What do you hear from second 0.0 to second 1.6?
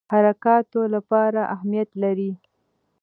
حرکاتو لپاره